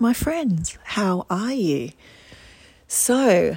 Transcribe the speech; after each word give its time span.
My 0.00 0.12
friends. 0.12 0.78
How 0.84 1.26
are 1.28 1.52
you? 1.52 1.90
So, 2.86 3.56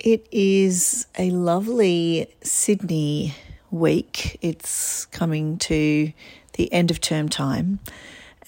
it 0.00 0.26
is 0.32 1.06
a 1.16 1.30
lovely 1.30 2.26
Sydney 2.42 3.36
week. 3.70 4.36
It's 4.42 5.06
coming 5.06 5.58
to 5.58 6.12
the 6.54 6.72
end 6.72 6.90
of 6.90 7.00
term 7.00 7.28
time, 7.28 7.78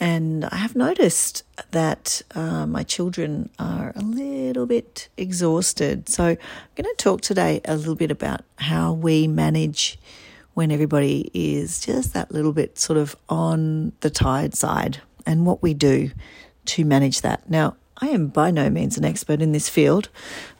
and 0.00 0.46
I 0.46 0.56
have 0.56 0.74
noticed 0.74 1.44
that 1.70 2.22
uh, 2.34 2.66
my 2.66 2.82
children 2.82 3.50
are 3.56 3.92
a 3.94 4.02
little 4.02 4.66
bit 4.66 5.08
exhausted. 5.16 6.08
So, 6.08 6.24
I'm 6.24 6.38
going 6.74 6.92
to 6.92 6.94
talk 6.98 7.20
today 7.20 7.60
a 7.64 7.76
little 7.76 7.94
bit 7.94 8.10
about 8.10 8.40
how 8.56 8.92
we 8.92 9.28
manage 9.28 9.96
when 10.54 10.72
everybody 10.72 11.30
is 11.32 11.78
just 11.78 12.14
that 12.14 12.32
little 12.32 12.52
bit 12.52 12.80
sort 12.80 12.98
of 12.98 13.14
on 13.28 13.92
the 14.00 14.10
tired 14.10 14.56
side 14.56 15.02
and 15.24 15.46
what 15.46 15.62
we 15.62 15.72
do 15.72 16.10
to 16.68 16.84
manage 16.84 17.22
that. 17.22 17.48
Now, 17.48 17.76
I 17.98 18.08
am 18.08 18.28
by 18.28 18.50
no 18.50 18.70
means 18.70 18.96
an 18.96 19.04
expert 19.04 19.42
in 19.42 19.52
this 19.52 19.68
field. 19.68 20.08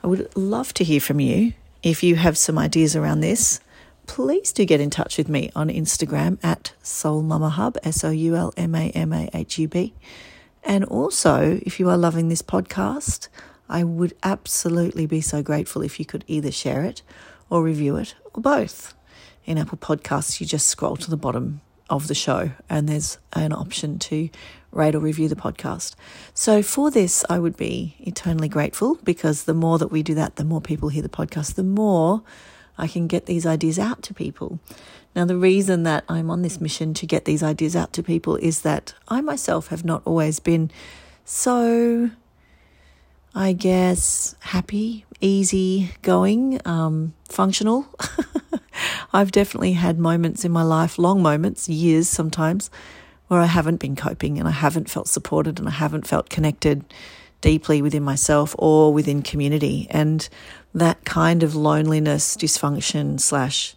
I 0.03 0.09
would 0.09 0.34
love 0.37 0.75
to 0.75 0.84
hear 0.84 1.01
from 1.01 1.21
you. 1.21 1.53
If 1.83 2.03
you 2.03 2.17
have 2.17 2.37
some 2.37 2.59
ideas 2.59 2.97
around 2.97 3.21
this, 3.21 3.61
please 4.07 4.53
do 4.53 4.65
get 4.65 4.81
in 4.81 4.91
touch 4.91 5.19
with 5.19 5.29
me 5.29 5.51
on 5.55 5.69
Instagram 5.69 6.39
at 6.43 6.73
Soul 6.83 7.23
Mama 7.23 7.51
Hub, 7.51 7.79
S 7.84 8.03
O 8.03 8.11
U 8.11 8.34
L 8.34 8.53
M 8.57 8.75
A 8.75 8.91
M 8.91 9.12
A 9.12 9.29
H 9.33 9.59
U 9.59 9.69
B. 9.69 9.95
And 10.65 10.84
also, 10.84 11.61
if 11.62 11.79
you 11.79 11.89
are 11.89 11.97
loving 11.97 12.29
this 12.29 12.43
podcast, 12.43 13.29
I 13.69 13.84
would 13.84 14.15
absolutely 14.23 15.06
be 15.06 15.20
so 15.20 15.43
grateful 15.43 15.83
if 15.83 16.00
you 16.00 16.05
could 16.05 16.25
either 16.27 16.50
share 16.50 16.84
it 16.84 17.03
or 17.50 17.62
review 17.62 17.97
it 17.97 18.15
or 18.34 18.43
both. 18.43 18.95
In 19.45 19.59
Apple 19.59 19.78
Podcasts, 19.78 20.41
you 20.41 20.47
just 20.47 20.67
scroll 20.67 20.97
to 20.97 21.11
the 21.11 21.17
bottom 21.17 21.61
of 21.89 22.09
the 22.09 22.15
show 22.15 22.50
and 22.69 22.89
there's 22.89 23.19
an 23.33 23.53
option 23.53 23.98
to 23.98 24.28
rate 24.70 24.94
or 24.94 25.00
review 25.00 25.28
the 25.28 25.36
podcast. 25.36 25.94
So 26.34 26.62
for 26.62 26.91
this, 26.91 27.24
I 27.28 27.38
would 27.38 27.56
be 27.56 27.97
eternally 28.00 28.48
grateful 28.48 28.97
because 29.05 29.44
the 29.44 29.55
more 29.55 29.78
that 29.78 29.88
we 29.88 30.02
do 30.02 30.14
that, 30.14 30.36
the 30.36 30.44
more 30.44 30.60
people 30.60 30.88
hear 30.88 31.02
the 31.02 31.08
podcast, 31.08 31.55
the 31.55 31.62
more 31.62 32.22
I 32.77 32.86
can 32.86 33.06
get 33.06 33.27
these 33.27 33.44
ideas 33.44 33.78
out 33.78 34.02
to 34.05 34.14
people. 34.14 34.60
Now, 35.16 35.25
the 35.25 35.36
reason 35.36 35.83
that 35.83 36.05
I'm 36.08 36.30
on 36.30 36.42
this 36.42 36.60
mission 36.60 36.94
to 36.94 37.06
get 37.06 37.25
these 37.25 37.42
ideas 37.42 37.75
out 37.75 37.92
to 37.94 38.02
people 38.02 38.36
is 38.36 38.60
that 38.62 38.94
I 39.08 39.20
myself 39.20 39.69
have 39.69 39.84
not 39.84 40.02
always 40.05 40.38
been 40.38 40.70
so, 41.25 42.10
I 43.34 43.53
guess, 43.53 44.36
happy, 44.41 45.05
easy 45.20 45.91
going, 46.03 46.60
um, 46.64 47.14
functional. 47.28 47.86
I've 49.12 49.32
definitely 49.32 49.72
had 49.72 49.98
moments 49.98 50.44
in 50.44 50.53
my 50.53 50.62
life, 50.62 50.98
long 50.98 51.22
moments, 51.22 51.69
years 51.69 52.08
sometimes, 52.08 52.70
where 53.29 53.41
I 53.41 53.47
haven't 53.47 53.81
been 53.81 53.97
coping 53.97 54.39
and 54.39 54.48
I 54.48 54.53
haven't 54.53 54.91
felt 54.91 55.09
supported 55.09 55.59
and 55.59 55.69
I 55.69 55.73
haven't 55.73 56.07
felt 56.07 56.29
connected 56.29 56.84
deeply 57.41 57.81
within 57.81 58.03
myself 58.03 58.55
or 58.59 58.93
within 58.93 59.23
community. 59.23 59.87
And 59.91 60.29
that 60.75 61.05
kind 61.05 61.43
of 61.43 61.55
loneliness, 61.55 62.37
dysfunction, 62.37 63.21
slash 63.21 63.77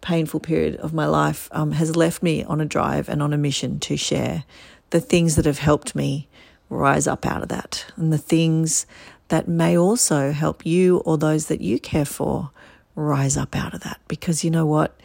painful 0.00 0.40
period 0.40 0.76
of 0.76 0.92
my 0.92 1.06
life 1.06 1.48
um, 1.52 1.72
has 1.72 1.96
left 1.96 2.22
me 2.22 2.44
on 2.44 2.60
a 2.60 2.64
drive 2.64 3.08
and 3.08 3.22
on 3.22 3.32
a 3.32 3.38
mission 3.38 3.78
to 3.80 3.96
share 3.96 4.44
the 4.90 5.00
things 5.00 5.36
that 5.36 5.44
have 5.44 5.58
helped 5.58 5.94
me 5.94 6.28
rise 6.68 7.06
up 7.06 7.26
out 7.26 7.42
of 7.42 7.48
that 7.48 7.86
and 7.96 8.12
the 8.12 8.18
things 8.18 8.86
that 9.28 9.48
may 9.48 9.76
also 9.76 10.32
help 10.32 10.64
you 10.64 10.98
or 10.98 11.18
those 11.18 11.46
that 11.46 11.60
you 11.60 11.78
care 11.78 12.04
for 12.04 12.50
rise 12.94 13.36
up 13.36 13.56
out 13.56 13.74
of 13.74 13.80
that. 13.80 14.00
Because 14.08 14.44
you 14.44 14.50
know 14.50 14.66
what? 14.66 14.98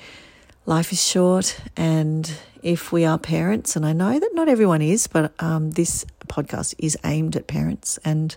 Life 0.66 0.92
is 0.92 1.04
short, 1.04 1.60
and 1.76 2.32
if 2.62 2.92
we 2.92 3.06
are 3.06 3.18
parents, 3.18 3.76
and 3.76 3.86
I 3.86 3.94
know 3.94 4.20
that 4.20 4.32
not 4.34 4.48
everyone 4.48 4.82
is, 4.82 5.08
but 5.08 5.34
um, 5.40 5.72
this 5.72 6.06
podcast 6.28 6.76
is 6.78 6.98
aimed 7.04 7.36
at 7.36 7.48
parents, 7.48 8.00
and 8.06 8.36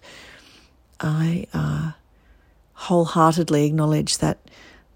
I 1.01 1.47
uh, 1.53 1.93
wholeheartedly 2.75 3.67
acknowledge 3.67 4.19
that 4.19 4.39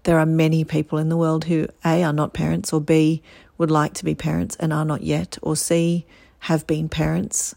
there 0.03 0.17
are 0.17 0.25
many 0.25 0.63
people 0.63 0.97
in 0.97 1.09
the 1.09 1.17
world 1.17 1.45
who 1.45 1.67
A 1.85 2.03
are 2.03 2.13
not 2.13 2.33
parents, 2.33 2.73
or 2.73 2.81
B 2.81 3.21
would 3.57 3.69
like 3.69 3.93
to 3.95 4.05
be 4.05 4.15
parents 4.15 4.55
and 4.55 4.73
are 4.73 4.85
not 4.85 5.03
yet, 5.03 5.37
or 5.41 5.55
C 5.55 6.05
have 6.39 6.65
been 6.65 6.89
parents 6.89 7.53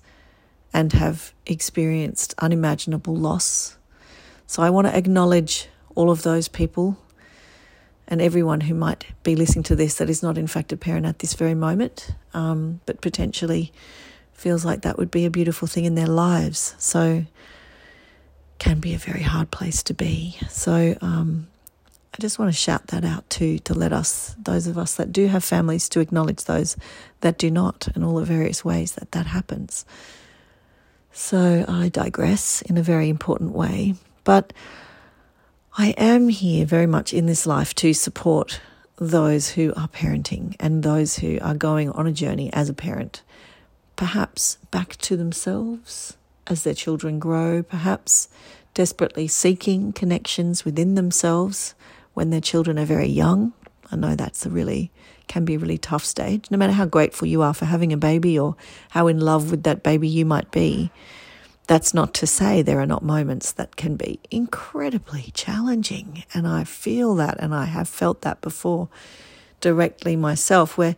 and 0.75 0.93
have 0.93 1.33
experienced 1.47 2.35
unimaginable 2.39 3.15
loss. 3.15 3.77
So 4.47 4.63
I 4.63 4.71
want 4.71 4.87
to 4.87 4.97
acknowledge 4.97 5.69
all 5.95 6.11
of 6.11 6.23
those 6.23 6.49
people 6.49 6.99
and 8.13 8.21
everyone 8.21 8.61
who 8.61 8.75
might 8.75 9.07
be 9.23 9.35
listening 9.35 9.63
to 9.63 9.75
this 9.75 9.95
that 9.95 10.11
is 10.11 10.23
not, 10.23 10.37
in 10.37 10.47
fact, 10.47 10.71
a 10.71 10.77
parent 10.77 11.07
at 11.07 11.21
this 11.21 11.33
very 11.33 11.55
moment, 11.55 12.15
um, 12.35 12.79
but 12.85 13.01
potentially 13.01 13.73
feels 14.35 14.67
like 14.67 14.83
that 14.83 14.99
would 14.99 15.11
be 15.11 15.25
a 15.25 15.31
beautiful 15.31 15.67
thing 15.67 15.87
in 15.87 15.95
their 15.95 16.07
lives. 16.07 16.75
So, 16.77 17.25
can 18.59 18.81
be 18.81 18.93
a 18.93 18.99
very 18.99 19.23
hard 19.23 19.51
place 19.51 19.83
to 19.85 19.95
be. 19.95 20.37
So, 20.51 20.95
um, 21.01 21.49
I 22.13 22.21
just 22.21 22.39
want 22.39 22.53
to 22.53 22.57
shout 22.57 22.89
that 22.89 23.03
out 23.03 23.31
too, 23.31 23.59
to 23.61 23.73
let 23.73 23.95
us, 23.95 24.37
those 24.39 24.67
of 24.67 24.77
us 24.77 24.95
that 24.97 25.11
do 25.11 25.29
have 25.29 25.43
families, 25.43 25.89
to 25.89 26.01
acknowledge 26.01 26.45
those 26.45 26.77
that 27.23 27.39
do 27.39 27.51
not, 27.51 27.89
and 27.95 28.05
all 28.05 28.17
the 28.17 28.27
various 28.27 28.63
ways 28.63 28.93
that 28.93 29.13
that 29.13 29.25
happens. 29.25 29.87
So, 31.13 31.65
I 31.67 31.89
digress 31.89 32.61
in 32.61 32.77
a 32.77 32.83
very 32.83 33.09
important 33.09 33.53
way. 33.53 33.95
But 34.25 34.53
I 35.75 35.95
am 35.97 36.29
here 36.29 36.67
very 36.67 36.87
much 36.87 37.15
in 37.15 37.25
this 37.25 37.47
life 37.47 37.75
to 37.77 37.95
support 37.95 38.61
those 38.97 39.53
who 39.53 39.73
are 39.75 39.89
parenting 39.89 40.55
and 40.61 40.83
those 40.83 41.17
who 41.17 41.39
are 41.41 41.55
going 41.55 41.89
on 41.93 42.07
a 42.07 42.13
journey 42.13 42.53
as 42.53 42.69
a 42.69 42.75
parent, 42.75 43.23
perhaps 43.97 44.59
back 44.71 44.97
to 44.99 45.17
themselves 45.17 46.19
as 46.47 46.63
their 46.63 46.75
children 46.75 47.19
grow, 47.19 47.63
perhaps 47.63 48.29
desperately 48.75 49.27
seeking 49.27 49.95
connections 49.95 50.67
within 50.67 50.95
themselves 50.95 51.75
when 52.13 52.29
their 52.29 52.43
children 52.43 52.79
are 52.79 52.85
very 52.85 53.09
young. 53.09 53.55
I 53.91 53.97
know 53.97 54.15
that's 54.15 54.45
a 54.45 54.51
really 54.51 54.91
can 55.27 55.47
be 55.47 55.55
a 55.55 55.59
really 55.59 55.79
tough 55.79 56.05
stage, 56.05 56.51
no 56.51 56.59
matter 56.59 56.75
how 56.75 56.85
grateful 56.85 57.27
you 57.27 57.41
are 57.41 57.55
for 57.55 57.65
having 57.65 57.95
a 57.95 57.97
baby 57.97 58.39
or 58.39 58.57
how 58.91 59.07
in 59.07 59.21
love 59.21 59.51
with 59.51 59.63
that 59.63 59.83
baby 59.83 60.07
you 60.07 60.27
might 60.27 60.51
be. 60.51 60.91
That's 61.67 61.95
not 61.95 62.13
to 62.15 62.27
say 62.27 62.61
there 62.61 62.81
are 62.81 62.87
not 62.87 63.03
moments 63.03 63.53
that 63.53 63.77
can 63.77 63.97
be 63.97 64.21
incredibly 64.31 65.31
challenging. 65.33 66.25
And 66.35 66.47
I 66.47 66.65
feel 66.65 67.15
that, 67.17 67.39
and 67.39 67.55
I 67.55 67.67
have 67.67 67.89
felt 67.89 68.23
that 68.23 68.41
before 68.41 68.89
directly 69.61 70.17
myself, 70.17 70.77
where 70.77 70.97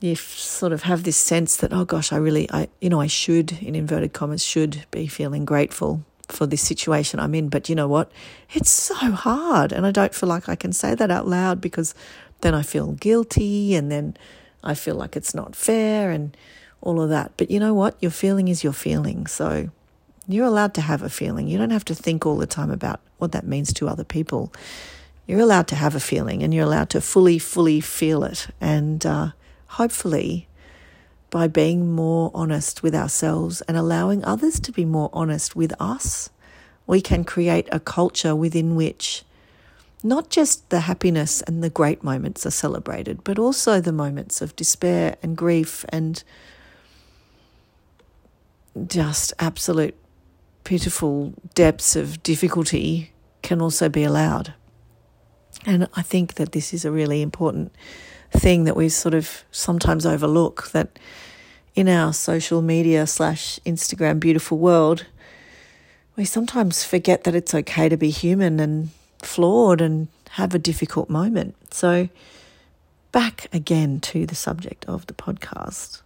you 0.00 0.14
sort 0.14 0.72
of 0.72 0.82
have 0.82 1.02
this 1.02 1.16
sense 1.16 1.56
that, 1.56 1.72
oh 1.72 1.84
gosh, 1.84 2.12
I 2.12 2.16
really, 2.16 2.48
I, 2.50 2.68
you 2.80 2.88
know, 2.88 3.00
I 3.00 3.06
should, 3.06 3.52
in 3.60 3.74
inverted 3.74 4.12
commas, 4.12 4.44
should 4.44 4.84
be 4.90 5.06
feeling 5.06 5.44
grateful 5.44 6.04
for 6.28 6.46
this 6.46 6.62
situation 6.62 7.18
I'm 7.18 7.34
in. 7.34 7.48
But 7.48 7.68
you 7.68 7.74
know 7.74 7.88
what? 7.88 8.10
It's 8.50 8.70
so 8.70 8.94
hard. 8.94 9.72
And 9.72 9.86
I 9.86 9.90
don't 9.90 10.14
feel 10.14 10.28
like 10.28 10.48
I 10.48 10.54
can 10.54 10.72
say 10.72 10.94
that 10.94 11.10
out 11.10 11.26
loud 11.26 11.60
because 11.60 11.94
then 12.40 12.54
I 12.54 12.62
feel 12.62 12.92
guilty 12.92 13.74
and 13.74 13.90
then 13.90 14.16
I 14.62 14.74
feel 14.74 14.94
like 14.94 15.16
it's 15.16 15.34
not 15.34 15.56
fair. 15.56 16.10
And 16.10 16.36
all 16.80 17.00
of 17.00 17.08
that. 17.10 17.32
But 17.36 17.50
you 17.50 17.60
know 17.60 17.74
what? 17.74 17.96
Your 18.00 18.10
feeling 18.10 18.48
is 18.48 18.62
your 18.62 18.72
feeling. 18.72 19.26
So 19.26 19.70
you're 20.28 20.46
allowed 20.46 20.74
to 20.74 20.80
have 20.80 21.02
a 21.02 21.08
feeling. 21.08 21.48
You 21.48 21.58
don't 21.58 21.70
have 21.70 21.84
to 21.86 21.94
think 21.94 22.26
all 22.26 22.36
the 22.36 22.46
time 22.46 22.70
about 22.70 23.00
what 23.18 23.32
that 23.32 23.46
means 23.46 23.72
to 23.74 23.88
other 23.88 24.04
people. 24.04 24.52
You're 25.26 25.40
allowed 25.40 25.68
to 25.68 25.74
have 25.74 25.94
a 25.94 26.00
feeling 26.00 26.42
and 26.42 26.54
you're 26.54 26.64
allowed 26.64 26.90
to 26.90 27.00
fully, 27.00 27.38
fully 27.38 27.80
feel 27.80 28.24
it. 28.24 28.48
And 28.60 29.04
uh, 29.04 29.30
hopefully, 29.68 30.48
by 31.30 31.48
being 31.48 31.90
more 31.90 32.30
honest 32.34 32.82
with 32.82 32.94
ourselves 32.94 33.60
and 33.62 33.76
allowing 33.76 34.24
others 34.24 34.60
to 34.60 34.72
be 34.72 34.84
more 34.84 35.10
honest 35.12 35.56
with 35.56 35.72
us, 35.80 36.30
we 36.86 37.00
can 37.00 37.24
create 37.24 37.68
a 37.72 37.80
culture 37.80 38.36
within 38.36 38.76
which 38.76 39.24
not 40.02 40.30
just 40.30 40.70
the 40.70 40.80
happiness 40.80 41.42
and 41.42 41.64
the 41.64 41.70
great 41.70 42.04
moments 42.04 42.46
are 42.46 42.50
celebrated, 42.50 43.24
but 43.24 43.38
also 43.38 43.80
the 43.80 43.92
moments 43.92 44.40
of 44.40 44.54
despair 44.54 45.16
and 45.22 45.36
grief 45.36 45.84
and 45.88 46.22
just 48.86 49.32
absolute 49.38 49.96
pitiful 50.64 51.32
depths 51.54 51.96
of 51.96 52.22
difficulty 52.22 53.12
can 53.42 53.62
also 53.62 53.88
be 53.88 54.04
allowed. 54.04 54.52
And 55.64 55.88
I 55.94 56.02
think 56.02 56.34
that 56.34 56.52
this 56.52 56.74
is 56.74 56.84
a 56.84 56.90
really 56.90 57.22
important 57.22 57.72
thing 58.30 58.64
that 58.64 58.76
we 58.76 58.88
sort 58.88 59.14
of 59.14 59.44
sometimes 59.50 60.04
overlook 60.04 60.70
that 60.72 60.98
in 61.74 61.88
our 61.88 62.12
social 62.12 62.62
media 62.62 63.06
slash 63.06 63.60
Instagram 63.64 64.18
beautiful 64.18 64.58
world, 64.58 65.06
we 66.16 66.24
sometimes 66.24 66.84
forget 66.84 67.24
that 67.24 67.34
it's 67.34 67.54
okay 67.54 67.88
to 67.88 67.96
be 67.96 68.10
human 68.10 68.58
and 68.58 68.90
flawed 69.22 69.80
and 69.80 70.08
have 70.30 70.54
a 70.54 70.58
difficult 70.58 71.08
moment. 71.08 71.54
So, 71.72 72.08
back 73.12 73.48
again 73.52 74.00
to 74.00 74.26
the 74.26 74.34
subject 74.34 74.84
of 74.86 75.06
the 75.06 75.14
podcast 75.14 76.02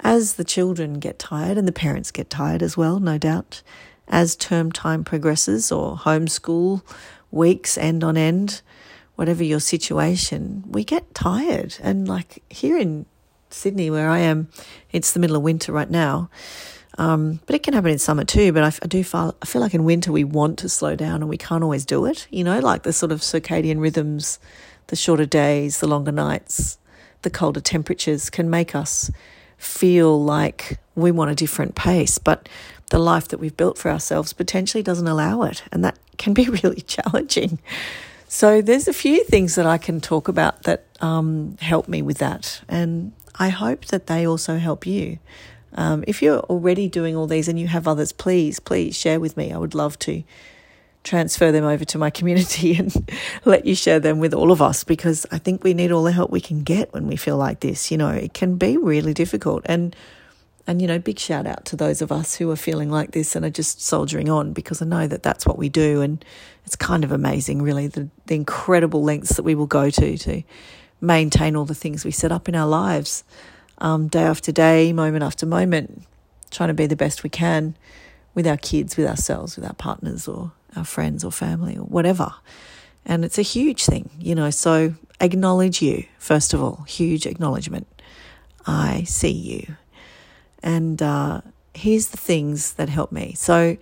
as 0.00 0.34
the 0.34 0.44
children 0.44 0.98
get 0.98 1.18
tired 1.18 1.58
and 1.58 1.66
the 1.66 1.72
parents 1.72 2.10
get 2.10 2.30
tired 2.30 2.62
as 2.62 2.76
well, 2.76 3.00
no 3.00 3.18
doubt, 3.18 3.62
as 4.06 4.36
term 4.36 4.72
time 4.72 5.04
progresses 5.04 5.70
or 5.72 5.96
homeschool 5.96 6.82
weeks 7.30 7.76
end 7.76 8.02
on 8.02 8.16
end, 8.16 8.62
whatever 9.16 9.42
your 9.42 9.60
situation, 9.60 10.64
we 10.66 10.84
get 10.84 11.14
tired. 11.14 11.76
And 11.82 12.08
like 12.08 12.42
here 12.48 12.78
in 12.78 13.06
Sydney, 13.50 13.90
where 13.90 14.08
I 14.08 14.18
am, 14.20 14.48
it's 14.92 15.12
the 15.12 15.20
middle 15.20 15.36
of 15.36 15.42
winter 15.42 15.72
right 15.72 15.90
now. 15.90 16.30
Um, 16.96 17.40
but 17.46 17.54
it 17.54 17.62
can 17.62 17.74
happen 17.74 17.90
in 17.90 17.98
summer 17.98 18.24
too. 18.24 18.52
But 18.52 18.64
I, 18.64 18.72
I 18.82 18.86
do 18.86 19.04
feel, 19.04 19.36
I 19.42 19.46
feel 19.46 19.60
like 19.60 19.74
in 19.74 19.84
winter 19.84 20.10
we 20.10 20.24
want 20.24 20.58
to 20.60 20.68
slow 20.68 20.96
down 20.96 21.16
and 21.16 21.28
we 21.28 21.36
can't 21.36 21.62
always 21.62 21.84
do 21.84 22.06
it. 22.06 22.26
You 22.30 22.44
know, 22.44 22.58
like 22.60 22.82
the 22.82 22.92
sort 22.92 23.12
of 23.12 23.20
circadian 23.20 23.80
rhythms, 23.80 24.38
the 24.88 24.96
shorter 24.96 25.26
days, 25.26 25.80
the 25.80 25.86
longer 25.86 26.12
nights, 26.12 26.78
the 27.22 27.30
colder 27.30 27.60
temperatures 27.60 28.30
can 28.30 28.48
make 28.50 28.74
us 28.74 29.10
feel 29.58 30.22
like 30.22 30.78
we 30.94 31.10
want 31.10 31.30
a 31.30 31.34
different 31.34 31.74
pace. 31.74 32.18
But 32.18 32.48
the 32.90 32.98
life 32.98 33.28
that 33.28 33.38
we've 33.38 33.56
built 33.56 33.76
for 33.78 33.90
ourselves 33.90 34.32
potentially 34.32 34.82
doesn't 34.82 35.06
allow 35.06 35.42
it. 35.42 35.62
And 35.70 35.84
that 35.84 35.98
can 36.16 36.32
be 36.32 36.48
really 36.62 36.80
challenging. 36.80 37.58
So 38.28 38.60
there's 38.60 38.88
a 38.88 38.92
few 38.92 39.24
things 39.24 39.54
that 39.54 39.66
I 39.66 39.78
can 39.78 40.00
talk 40.00 40.28
about 40.28 40.64
that 40.64 40.84
um, 41.00 41.56
help 41.60 41.88
me 41.88 42.02
with 42.02 42.18
that. 42.18 42.60
And 42.68 43.12
I 43.36 43.48
hope 43.48 43.86
that 43.86 44.06
they 44.06 44.26
also 44.26 44.58
help 44.58 44.86
you. 44.86 45.18
Um, 45.74 46.04
if 46.06 46.22
you're 46.22 46.40
already 46.40 46.88
doing 46.88 47.16
all 47.16 47.26
these 47.26 47.48
and 47.48 47.58
you 47.58 47.68
have 47.68 47.86
others, 47.86 48.12
please, 48.12 48.58
please 48.58 48.96
share 48.96 49.20
with 49.20 49.36
me. 49.36 49.52
I 49.52 49.58
would 49.58 49.74
love 49.74 49.98
to 50.00 50.22
transfer 51.04 51.52
them 51.52 51.64
over 51.64 51.84
to 51.86 51.98
my 51.98 52.10
community 52.10 52.74
and 52.78 53.10
let 53.44 53.64
you 53.64 53.74
share 53.74 54.00
them 54.00 54.18
with 54.18 54.34
all 54.34 54.52
of 54.52 54.60
us 54.60 54.84
because 54.84 55.26
I 55.30 55.38
think 55.38 55.64
we 55.64 55.74
need 55.74 55.92
all 55.92 56.02
the 56.02 56.12
help 56.12 56.30
we 56.30 56.40
can 56.40 56.62
get 56.62 56.92
when 56.92 57.06
we 57.06 57.16
feel 57.16 57.36
like 57.36 57.60
this. 57.60 57.90
You 57.90 57.98
know, 57.98 58.10
it 58.10 58.34
can 58.34 58.56
be 58.56 58.76
really 58.76 59.14
difficult. 59.14 59.62
And 59.66 59.94
and, 60.68 60.82
you 60.82 60.86
know, 60.86 60.98
big 60.98 61.18
shout 61.18 61.46
out 61.46 61.64
to 61.64 61.76
those 61.76 62.02
of 62.02 62.12
us 62.12 62.34
who 62.34 62.50
are 62.50 62.56
feeling 62.56 62.90
like 62.90 63.12
this 63.12 63.34
and 63.34 63.42
are 63.42 63.50
just 63.50 63.80
soldiering 63.80 64.28
on 64.28 64.52
because 64.52 64.82
I 64.82 64.84
know 64.84 65.06
that 65.06 65.22
that's 65.22 65.46
what 65.46 65.56
we 65.56 65.70
do. 65.70 66.02
And 66.02 66.22
it's 66.66 66.76
kind 66.76 67.04
of 67.04 67.10
amazing, 67.10 67.62
really, 67.62 67.86
the, 67.86 68.10
the 68.26 68.34
incredible 68.34 69.02
lengths 69.02 69.36
that 69.36 69.44
we 69.44 69.54
will 69.54 69.66
go 69.66 69.88
to 69.88 70.18
to 70.18 70.42
maintain 71.00 71.56
all 71.56 71.64
the 71.64 71.74
things 71.74 72.04
we 72.04 72.10
set 72.10 72.30
up 72.30 72.50
in 72.50 72.54
our 72.54 72.66
lives 72.66 73.24
um, 73.78 74.08
day 74.08 74.24
after 74.24 74.52
day, 74.52 74.92
moment 74.92 75.24
after 75.24 75.46
moment, 75.46 76.02
trying 76.50 76.68
to 76.68 76.74
be 76.74 76.86
the 76.86 76.96
best 76.96 77.22
we 77.22 77.30
can 77.30 77.74
with 78.34 78.46
our 78.46 78.58
kids, 78.58 78.98
with 78.98 79.06
ourselves, 79.06 79.56
with 79.56 79.64
our 79.64 79.74
partners, 79.74 80.28
or 80.28 80.52
our 80.76 80.84
friends, 80.84 81.24
or 81.24 81.32
family, 81.32 81.76
or 81.76 81.84
whatever. 81.84 82.34
And 83.04 83.24
it's 83.24 83.38
a 83.38 83.42
huge 83.42 83.84
thing, 83.84 84.10
you 84.18 84.34
know. 84.34 84.50
So 84.50 84.94
acknowledge 85.20 85.82
you, 85.82 86.04
first 86.18 86.54
of 86.54 86.62
all, 86.62 86.84
huge 86.88 87.26
acknowledgement. 87.26 87.86
I 88.66 89.04
see 89.04 89.32
you. 89.32 89.76
And 90.62 91.00
uh, 91.02 91.40
here's 91.74 92.08
the 92.08 92.16
things 92.16 92.74
that 92.74 92.88
help 92.88 93.12
me. 93.12 93.34
So, 93.34 93.76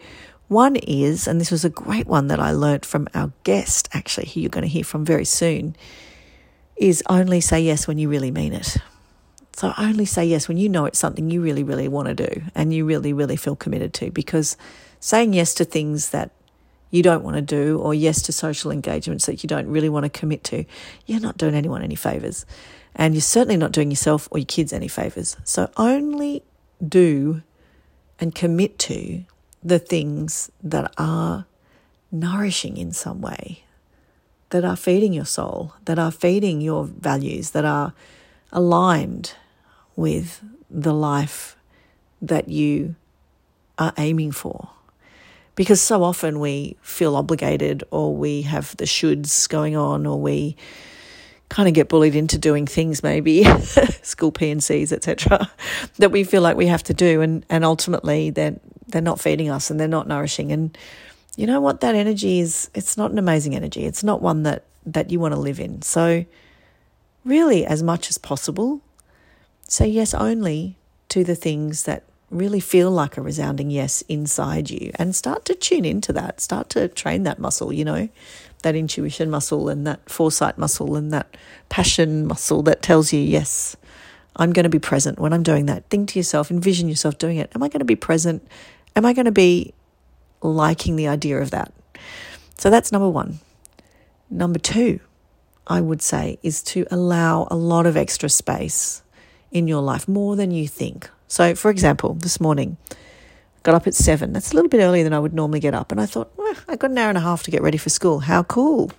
one 0.48 0.76
is, 0.76 1.26
and 1.26 1.40
this 1.40 1.50
was 1.50 1.64
a 1.64 1.70
great 1.70 2.06
one 2.06 2.28
that 2.28 2.38
I 2.38 2.52
learnt 2.52 2.84
from 2.84 3.08
our 3.14 3.32
guest, 3.42 3.88
actually, 3.92 4.28
who 4.28 4.40
you're 4.40 4.48
going 4.48 4.62
to 4.62 4.68
hear 4.68 4.84
from 4.84 5.04
very 5.04 5.24
soon, 5.24 5.74
is 6.76 7.02
only 7.08 7.40
say 7.40 7.60
yes 7.60 7.88
when 7.88 7.98
you 7.98 8.08
really 8.08 8.30
mean 8.30 8.52
it. 8.52 8.76
So 9.56 9.72
only 9.78 10.04
say 10.04 10.26
yes 10.26 10.48
when 10.48 10.58
you 10.58 10.68
know 10.68 10.84
it's 10.84 10.98
something 10.98 11.30
you 11.30 11.40
really, 11.40 11.62
really 11.64 11.88
want 11.88 12.08
to 12.08 12.14
do 12.14 12.42
and 12.54 12.74
you 12.74 12.84
really, 12.84 13.14
really 13.14 13.36
feel 13.36 13.56
committed 13.56 13.94
to. 13.94 14.10
Because 14.10 14.56
saying 15.00 15.32
yes 15.32 15.54
to 15.54 15.64
things 15.64 16.10
that 16.10 16.30
you 16.90 17.02
don't 17.02 17.24
want 17.24 17.36
to 17.36 17.42
do 17.42 17.78
or 17.78 17.94
yes 17.94 18.22
to 18.22 18.32
social 18.32 18.70
engagements 18.70 19.26
that 19.26 19.42
you 19.42 19.48
don't 19.48 19.66
really 19.66 19.88
want 19.88 20.04
to 20.04 20.10
commit 20.10 20.44
to, 20.44 20.64
you're 21.06 21.20
not 21.20 21.36
doing 21.36 21.54
anyone 21.54 21.82
any 21.82 21.94
favors. 21.94 22.46
And 22.94 23.14
you're 23.14 23.20
certainly 23.20 23.56
not 23.56 23.72
doing 23.72 23.90
yourself 23.90 24.28
or 24.30 24.38
your 24.38 24.46
kids 24.46 24.72
any 24.72 24.88
favors. 24.88 25.36
So 25.44 25.70
only 25.76 26.42
do 26.86 27.42
and 28.18 28.34
commit 28.34 28.78
to 28.80 29.24
the 29.62 29.78
things 29.78 30.50
that 30.62 30.92
are 30.96 31.46
nourishing 32.10 32.76
in 32.76 32.92
some 32.92 33.20
way, 33.20 33.64
that 34.50 34.64
are 34.64 34.76
feeding 34.76 35.12
your 35.12 35.24
soul, 35.24 35.74
that 35.84 35.98
are 35.98 36.12
feeding 36.12 36.60
your 36.60 36.84
values, 36.84 37.50
that 37.50 37.64
are 37.64 37.92
aligned 38.52 39.34
with 39.96 40.40
the 40.70 40.94
life 40.94 41.56
that 42.22 42.48
you 42.48 42.94
are 43.78 43.92
aiming 43.98 44.32
for. 44.32 44.70
Because 45.56 45.80
so 45.80 46.04
often 46.04 46.38
we 46.38 46.76
feel 46.82 47.16
obligated 47.16 47.82
or 47.90 48.14
we 48.14 48.42
have 48.42 48.76
the 48.76 48.84
shoulds 48.84 49.48
going 49.48 49.76
on 49.76 50.06
or 50.06 50.20
we 50.20 50.56
kind 51.48 51.68
of 51.68 51.74
get 51.74 51.88
bullied 51.88 52.14
into 52.14 52.38
doing 52.38 52.66
things 52.66 53.02
maybe 53.02 53.44
school 54.02 54.32
P&Cs 54.32 54.90
etc 54.90 55.48
that 55.98 56.10
we 56.10 56.24
feel 56.24 56.42
like 56.42 56.56
we 56.56 56.66
have 56.66 56.82
to 56.84 56.94
do. 56.94 57.20
And 57.20 57.44
and 57.50 57.64
ultimately 57.64 58.30
they're 58.30 58.56
they're 58.86 59.02
not 59.02 59.18
feeding 59.18 59.50
us 59.50 59.70
and 59.70 59.80
they're 59.80 59.88
not 59.88 60.06
nourishing. 60.06 60.52
And 60.52 60.76
you 61.36 61.46
know 61.46 61.60
what? 61.60 61.80
That 61.80 61.94
energy 61.94 62.40
is 62.40 62.70
it's 62.74 62.96
not 62.96 63.10
an 63.10 63.18
amazing 63.18 63.56
energy. 63.56 63.84
It's 63.84 64.04
not 64.04 64.22
one 64.22 64.44
that 64.44 64.64
that 64.84 65.10
you 65.10 65.18
want 65.18 65.34
to 65.34 65.40
live 65.40 65.58
in. 65.58 65.82
So 65.82 66.24
really 67.24 67.66
as 67.66 67.82
much 67.82 68.08
as 68.08 68.18
possible 68.18 68.82
Say 69.68 69.88
yes 69.88 70.14
only 70.14 70.76
to 71.08 71.24
the 71.24 71.34
things 71.34 71.84
that 71.84 72.04
really 72.30 72.60
feel 72.60 72.90
like 72.90 73.16
a 73.16 73.22
resounding 73.22 73.70
yes 73.70 74.02
inside 74.02 74.68
you 74.70 74.90
and 74.96 75.14
start 75.14 75.44
to 75.44 75.54
tune 75.54 75.84
into 75.84 76.12
that. 76.12 76.40
Start 76.40 76.68
to 76.70 76.88
train 76.88 77.22
that 77.22 77.38
muscle, 77.38 77.72
you 77.72 77.84
know, 77.84 78.08
that 78.62 78.74
intuition 78.74 79.30
muscle 79.30 79.68
and 79.68 79.86
that 79.86 80.08
foresight 80.10 80.58
muscle 80.58 80.96
and 80.96 81.12
that 81.12 81.36
passion 81.68 82.26
muscle 82.26 82.62
that 82.62 82.82
tells 82.82 83.12
you, 83.12 83.20
yes, 83.20 83.76
I'm 84.36 84.52
going 84.52 84.64
to 84.64 84.70
be 84.70 84.78
present 84.78 85.18
when 85.18 85.32
I'm 85.32 85.42
doing 85.42 85.66
that. 85.66 85.88
Think 85.88 86.10
to 86.10 86.18
yourself, 86.18 86.50
envision 86.50 86.88
yourself 86.88 87.16
doing 87.16 87.36
it. 87.36 87.50
Am 87.54 87.62
I 87.62 87.68
going 87.68 87.80
to 87.80 87.86
be 87.86 87.96
present? 87.96 88.46
Am 88.94 89.06
I 89.06 89.12
going 89.12 89.26
to 89.26 89.32
be 89.32 89.72
liking 90.42 90.96
the 90.96 91.08
idea 91.08 91.38
of 91.38 91.50
that? 91.52 91.72
So 92.58 92.70
that's 92.70 92.90
number 92.92 93.08
one. 93.08 93.38
Number 94.28 94.58
two, 94.58 95.00
I 95.66 95.80
would 95.80 96.02
say, 96.02 96.38
is 96.42 96.62
to 96.64 96.86
allow 96.90 97.46
a 97.50 97.56
lot 97.56 97.86
of 97.86 97.96
extra 97.96 98.28
space 98.28 99.02
in 99.52 99.68
your 99.68 99.82
life, 99.82 100.08
more 100.08 100.36
than 100.36 100.50
you 100.50 100.66
think. 100.66 101.08
So, 101.28 101.54
for 101.54 101.70
example, 101.70 102.14
this 102.14 102.40
morning, 102.40 102.76
got 103.62 103.74
up 103.74 103.86
at 103.86 103.94
seven. 103.94 104.32
That's 104.32 104.52
a 104.52 104.54
little 104.54 104.68
bit 104.68 104.80
earlier 104.80 105.04
than 105.04 105.12
I 105.12 105.18
would 105.18 105.34
normally 105.34 105.60
get 105.60 105.74
up. 105.74 105.90
And 105.90 106.00
I 106.00 106.06
thought, 106.06 106.30
well, 106.36 106.54
I 106.68 106.76
got 106.76 106.90
an 106.90 106.98
hour 106.98 107.08
and 107.08 107.18
a 107.18 107.22
half 107.22 107.42
to 107.44 107.50
get 107.50 107.62
ready 107.62 107.78
for 107.78 107.90
school. 107.90 108.20
How 108.20 108.44
cool. 108.44 108.92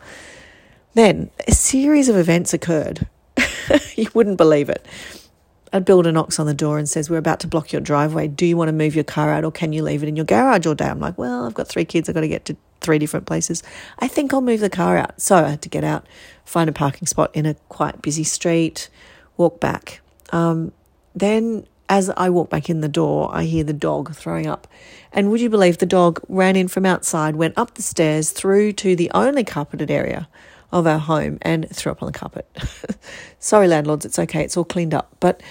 Then 0.94 1.30
a 1.48 1.54
series 1.54 2.10
of 2.10 2.18
events 2.18 2.54
occurred. 2.54 3.08
you 3.96 4.10
wouldn't 4.14 4.38
believe 4.38 4.70
it. 4.70 4.86
A 5.74 5.82
builder 5.82 6.12
knocks 6.12 6.40
on 6.40 6.48
the 6.48 6.54
door 6.54 6.78
and 6.78 6.88
says, 6.88 7.10
We're 7.10 7.18
about 7.18 7.40
to 7.42 7.48
block 7.48 7.72
your 7.72 7.82
driveway. 7.82 8.28
Do 8.28 8.46
you 8.46 8.58
want 8.58 8.70
to 8.70 8.74
move 8.74 8.96
your 8.96 9.04
car 9.04 9.32
out 9.32 9.44
or 9.44 9.52
can 9.52 9.74
you 9.74 9.84
leave 9.84 10.02
it 10.02 10.10
in 10.10 10.16
your 10.16 10.26
garage 10.26 10.66
all 10.66 10.76
day? 10.76 10.88
I'm 10.88 11.00
like, 11.00 11.18
Well, 11.18 11.46
I've 11.46 11.54
got 11.54 11.68
three 11.68 11.86
kids. 11.86 12.10
I've 12.10 12.16
got 12.16 12.22
to 12.22 12.28
get 12.28 12.46
to 12.46 12.58
three 12.82 13.00
different 13.00 13.26
places. 13.26 13.64
I 14.00 14.08
think 14.08 14.34
I'll 14.34 14.42
move 14.42 14.60
the 14.60 14.70
car 14.70 14.98
out. 14.98 15.22
So 15.22 15.36
I 15.36 15.50
had 15.50 15.62
to 15.64 15.70
get 15.70 15.84
out, 15.84 16.06
find 16.46 16.70
a 16.70 16.74
parking 16.74 17.06
spot 17.06 17.32
in 17.34 17.46
a 17.46 17.54
quite 17.70 18.02
busy 18.02 18.24
street, 18.24 18.90
walk 19.36 19.60
back. 19.60 20.02
Um, 20.32 20.72
then, 21.16 21.68
as 21.90 22.10
I 22.18 22.30
walk 22.30 22.50
back 22.50 22.70
in 22.70 22.82
the 22.82 22.90
door, 22.90 23.30
I 23.34 23.44
hear 23.44 23.64
the 23.64 23.74
dog 23.74 24.14
throwing 24.14 24.48
up. 24.48 24.68
And 25.12 25.32
would 25.32 25.42
you 25.42 25.50
believe 25.50 25.78
the 25.78 25.86
dog 25.86 26.22
ran 26.28 26.56
in 26.56 26.68
from 26.68 26.86
outside, 26.86 27.36
went 27.36 27.58
up 27.58 27.76
the 27.76 27.82
stairs 27.82 28.32
through 28.32 28.74
to 28.74 28.96
the 28.96 29.10
only 29.14 29.44
carpeted 29.44 29.90
area 29.90 30.28
of 30.72 30.86
our 30.86 31.00
home 31.00 31.38
and 31.42 31.70
threw 31.70 31.92
up 31.92 32.04
on 32.04 32.12
the 32.12 32.18
carpet. 32.18 32.46
Sorry, 33.40 33.68
landlords, 33.68 34.06
it's 34.06 34.20
okay, 34.20 34.44
it's 34.44 34.58
all 34.58 34.66
cleaned 34.66 34.94
up. 34.94 35.16
But 35.20 35.42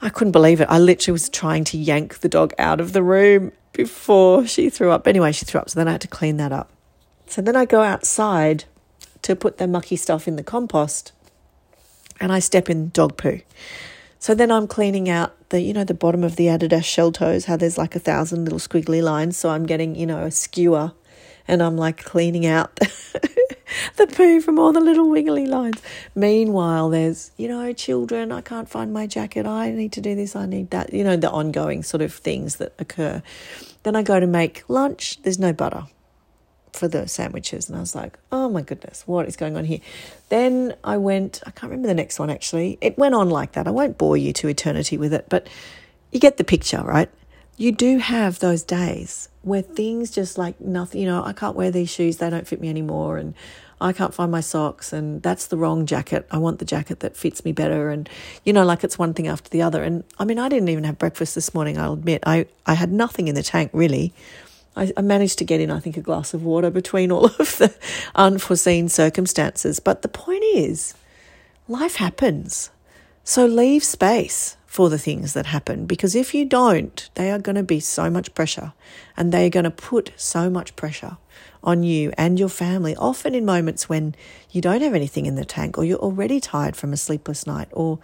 I 0.00 0.08
couldn't 0.08 0.32
believe 0.32 0.60
it. 0.60 0.68
I 0.70 0.78
literally 0.78 1.12
was 1.12 1.28
trying 1.28 1.64
to 1.64 1.78
yank 1.78 2.20
the 2.20 2.28
dog 2.28 2.54
out 2.58 2.80
of 2.80 2.92
the 2.92 3.02
room 3.02 3.52
before 3.72 4.46
she 4.46 4.70
threw 4.70 4.90
up. 4.90 5.06
Anyway, 5.06 5.32
she 5.32 5.44
threw 5.44 5.60
up, 5.60 5.70
so 5.70 5.78
then 5.78 5.88
I 5.88 5.92
had 5.92 6.00
to 6.02 6.08
clean 6.08 6.36
that 6.36 6.52
up. 6.52 6.70
So 7.26 7.42
then 7.42 7.56
I 7.56 7.64
go 7.64 7.82
outside 7.82 8.64
to 9.22 9.36
put 9.36 9.58
the 9.58 9.66
mucky 9.66 9.96
stuff 9.96 10.26
in 10.26 10.36
the 10.36 10.42
compost 10.42 11.12
and 12.20 12.32
I 12.32 12.38
step 12.38 12.68
in 12.68 12.90
dog 12.90 13.16
poo. 13.16 13.40
So 14.20 14.34
then 14.34 14.52
I'm 14.52 14.66
cleaning 14.66 15.08
out 15.08 15.48
the, 15.48 15.62
you 15.62 15.72
know, 15.72 15.82
the 15.82 15.94
bottom 15.94 16.22
of 16.22 16.36
the 16.36 16.46
Adidas 16.48 16.84
shell 16.84 17.10
toes, 17.10 17.46
how 17.46 17.56
there's 17.56 17.78
like 17.78 17.96
a 17.96 17.98
thousand 17.98 18.44
little 18.44 18.58
squiggly 18.58 19.02
lines. 19.02 19.38
So 19.38 19.48
I'm 19.48 19.64
getting, 19.64 19.94
you 19.96 20.04
know, 20.04 20.26
a 20.26 20.30
skewer 20.30 20.92
and 21.48 21.62
I'm 21.62 21.78
like 21.78 22.04
cleaning 22.04 22.44
out 22.44 22.76
the 23.96 24.06
poo 24.06 24.42
from 24.42 24.58
all 24.58 24.72
the 24.74 24.80
little 24.80 25.08
wiggly 25.08 25.46
lines. 25.46 25.80
Meanwhile, 26.14 26.90
there's, 26.90 27.30
you 27.38 27.48
know, 27.48 27.72
children, 27.72 28.30
I 28.30 28.42
can't 28.42 28.68
find 28.68 28.92
my 28.92 29.06
jacket. 29.06 29.46
I 29.46 29.70
need 29.70 29.92
to 29.92 30.02
do 30.02 30.14
this, 30.14 30.36
I 30.36 30.44
need 30.44 30.68
that, 30.68 30.92
you 30.92 31.02
know, 31.02 31.16
the 31.16 31.30
ongoing 31.30 31.82
sort 31.82 32.02
of 32.02 32.12
things 32.12 32.56
that 32.56 32.74
occur. 32.78 33.22
Then 33.84 33.96
I 33.96 34.02
go 34.02 34.20
to 34.20 34.26
make 34.26 34.64
lunch, 34.68 35.22
there's 35.22 35.38
no 35.38 35.54
butter 35.54 35.86
for 36.72 36.88
the 36.88 37.08
sandwiches. 37.08 37.68
And 37.68 37.76
I 37.76 37.80
was 37.80 37.94
like, 37.94 38.18
oh 38.32 38.48
my 38.48 38.62
goodness, 38.62 39.02
what 39.06 39.26
is 39.26 39.36
going 39.36 39.56
on 39.56 39.64
here? 39.64 39.80
Then 40.28 40.74
I 40.84 40.96
went, 40.96 41.42
I 41.46 41.50
can't 41.50 41.70
remember 41.70 41.88
the 41.88 41.94
next 41.94 42.18
one 42.18 42.30
actually. 42.30 42.78
It 42.80 42.98
went 42.98 43.14
on 43.14 43.30
like 43.30 43.52
that. 43.52 43.66
I 43.66 43.70
won't 43.70 43.98
bore 43.98 44.16
you 44.16 44.32
to 44.34 44.48
eternity 44.48 44.96
with 44.96 45.12
it, 45.12 45.26
but 45.28 45.48
you 46.12 46.20
get 46.20 46.36
the 46.36 46.44
picture, 46.44 46.82
right? 46.82 47.10
You 47.56 47.72
do 47.72 47.98
have 47.98 48.38
those 48.38 48.62
days 48.62 49.28
where 49.42 49.62
things 49.62 50.10
just 50.10 50.38
like 50.38 50.60
nothing, 50.60 51.00
you 51.00 51.06
know, 51.06 51.22
I 51.24 51.32
can't 51.32 51.56
wear 51.56 51.70
these 51.70 51.90
shoes, 51.90 52.16
they 52.16 52.30
don't 52.30 52.46
fit 52.46 52.60
me 52.60 52.68
anymore. 52.68 53.18
And 53.18 53.34
I 53.82 53.92
can't 53.94 54.12
find 54.12 54.30
my 54.30 54.40
socks, 54.40 54.92
and 54.92 55.22
that's 55.22 55.46
the 55.46 55.56
wrong 55.56 55.86
jacket. 55.86 56.26
I 56.30 56.36
want 56.36 56.58
the 56.58 56.66
jacket 56.66 57.00
that 57.00 57.16
fits 57.16 57.44
me 57.46 57.52
better. 57.52 57.88
And, 57.88 58.10
you 58.44 58.52
know, 58.52 58.64
like 58.64 58.84
it's 58.84 58.98
one 58.98 59.14
thing 59.14 59.26
after 59.26 59.48
the 59.48 59.62
other. 59.62 59.82
And 59.82 60.04
I 60.18 60.26
mean, 60.26 60.38
I 60.38 60.50
didn't 60.50 60.68
even 60.68 60.84
have 60.84 60.98
breakfast 60.98 61.34
this 61.34 61.54
morning, 61.54 61.78
I'll 61.78 61.94
admit. 61.94 62.22
I, 62.26 62.46
I 62.66 62.74
had 62.74 62.92
nothing 62.92 63.28
in 63.28 63.34
the 63.34 63.42
tank 63.42 63.70
really. 63.72 64.12
I, 64.76 64.92
I 64.96 65.02
managed 65.02 65.38
to 65.38 65.44
get 65.44 65.60
in, 65.60 65.70
I 65.70 65.80
think, 65.80 65.96
a 65.96 66.02
glass 66.02 66.34
of 66.34 66.44
water 66.44 66.70
between 66.70 67.10
all 67.10 67.26
of 67.26 67.58
the 67.58 67.74
unforeseen 68.14 68.88
circumstances. 68.88 69.80
But 69.80 70.02
the 70.02 70.08
point 70.08 70.44
is, 70.54 70.94
life 71.68 71.96
happens. 71.96 72.70
So 73.24 73.46
leave 73.46 73.84
space 73.84 74.56
for 74.66 74.88
the 74.88 74.98
things 74.98 75.32
that 75.32 75.46
happen 75.46 75.84
because 75.84 76.14
if 76.14 76.32
you 76.32 76.44
don't, 76.44 77.10
they 77.14 77.30
are 77.30 77.38
going 77.38 77.56
to 77.56 77.62
be 77.62 77.80
so 77.80 78.08
much 78.08 78.32
pressure 78.34 78.72
and 79.16 79.32
they 79.32 79.46
are 79.46 79.50
going 79.50 79.64
to 79.64 79.70
put 79.70 80.12
so 80.16 80.48
much 80.48 80.76
pressure 80.76 81.18
on 81.62 81.82
you 81.82 82.12
and 82.16 82.38
your 82.38 82.48
family, 82.48 82.96
often 82.96 83.34
in 83.34 83.44
moments 83.44 83.88
when 83.88 84.14
you 84.50 84.60
don't 84.60 84.80
have 84.80 84.94
anything 84.94 85.26
in 85.26 85.34
the 85.34 85.44
tank 85.44 85.76
or 85.76 85.84
you're 85.84 85.98
already 85.98 86.40
tired 86.40 86.76
from 86.76 86.92
a 86.92 86.96
sleepless 86.96 87.46
night 87.46 87.68
or, 87.72 87.98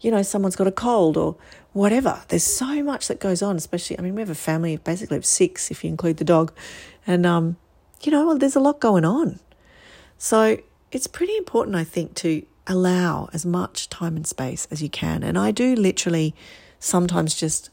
you 0.00 0.10
know, 0.10 0.22
someone's 0.22 0.56
got 0.56 0.66
a 0.66 0.72
cold 0.72 1.16
or 1.16 1.36
whatever. 1.72 2.22
There's 2.28 2.44
so 2.44 2.82
much 2.82 3.08
that 3.08 3.20
goes 3.20 3.42
on, 3.42 3.56
especially, 3.56 3.98
I 3.98 4.02
mean, 4.02 4.14
we 4.14 4.22
have 4.22 4.30
a 4.30 4.34
family 4.34 4.76
basically 4.76 5.16
of 5.16 5.26
six 5.26 5.70
if 5.70 5.84
you 5.84 5.90
include 5.90 6.16
the 6.16 6.24
dog. 6.24 6.52
And, 7.06 7.26
um, 7.26 7.56
you 8.02 8.12
know, 8.12 8.26
well, 8.26 8.38
there's 8.38 8.56
a 8.56 8.60
lot 8.60 8.80
going 8.80 9.04
on. 9.04 9.40
So 10.18 10.58
it's 10.92 11.06
pretty 11.06 11.36
important, 11.36 11.76
I 11.76 11.84
think, 11.84 12.14
to 12.16 12.44
allow 12.66 13.28
as 13.32 13.46
much 13.46 13.88
time 13.88 14.16
and 14.16 14.26
space 14.26 14.66
as 14.70 14.82
you 14.82 14.88
can. 14.88 15.22
And 15.22 15.38
I 15.38 15.50
do 15.50 15.74
literally 15.74 16.34
sometimes 16.78 17.34
just 17.34 17.70